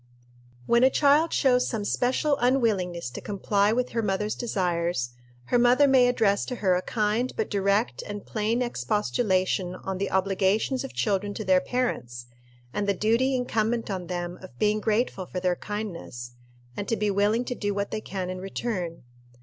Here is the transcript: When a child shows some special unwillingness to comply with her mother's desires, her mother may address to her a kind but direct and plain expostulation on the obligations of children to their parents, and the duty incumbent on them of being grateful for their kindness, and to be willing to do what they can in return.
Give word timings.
When 0.65 0.83
a 0.83 0.89
child 0.89 1.31
shows 1.31 1.67
some 1.69 1.85
special 1.85 2.35
unwillingness 2.39 3.11
to 3.11 3.21
comply 3.21 3.71
with 3.71 3.89
her 3.89 4.01
mother's 4.01 4.33
desires, 4.33 5.11
her 5.49 5.59
mother 5.59 5.87
may 5.87 6.07
address 6.07 6.43
to 6.45 6.55
her 6.55 6.73
a 6.73 6.81
kind 6.81 7.31
but 7.37 7.51
direct 7.51 8.01
and 8.07 8.25
plain 8.25 8.63
expostulation 8.63 9.75
on 9.75 9.99
the 9.99 10.09
obligations 10.09 10.83
of 10.83 10.93
children 10.93 11.35
to 11.35 11.45
their 11.45 11.61
parents, 11.61 12.25
and 12.73 12.87
the 12.87 12.95
duty 12.95 13.35
incumbent 13.35 13.91
on 13.91 14.07
them 14.07 14.39
of 14.41 14.57
being 14.57 14.79
grateful 14.79 15.27
for 15.27 15.39
their 15.39 15.55
kindness, 15.55 16.31
and 16.75 16.87
to 16.87 16.95
be 16.95 17.11
willing 17.11 17.45
to 17.45 17.53
do 17.53 17.71
what 17.71 17.91
they 17.91 18.01
can 18.01 18.31
in 18.31 18.39
return. 18.39 19.03